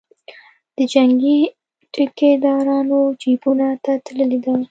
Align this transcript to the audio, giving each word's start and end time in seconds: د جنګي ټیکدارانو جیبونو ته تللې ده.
د 0.77 0.79
جنګي 0.93 1.39
ټیکدارانو 1.93 2.99
جیبونو 3.21 3.67
ته 3.83 3.91
تللې 4.05 4.39
ده. 4.43 4.53